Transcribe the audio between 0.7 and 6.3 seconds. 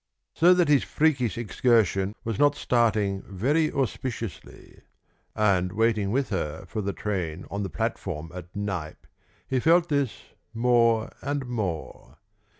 freakish excursion was not starting very auspiciously. And, waiting with